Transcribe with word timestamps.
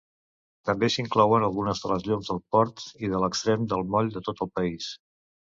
També 0.69 0.87
s"hi 0.87 1.03
inclouen 1.03 1.45
algunes 1.47 1.83
de 1.83 1.91
les 1.93 2.07
llums 2.09 2.31
del 2.31 2.41
port 2.57 2.83
i 3.09 3.13
de 3.15 3.21
l"extrem 3.21 3.71
del 3.75 3.87
moll 3.97 4.11
de 4.17 4.27
tot 4.31 4.43
el 4.47 4.55
país. 4.61 4.91